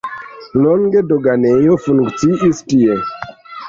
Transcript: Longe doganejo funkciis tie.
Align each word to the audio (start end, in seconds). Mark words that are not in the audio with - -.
Longe 0.63 1.03
doganejo 1.13 1.79
funkciis 1.87 2.67
tie. 2.75 3.01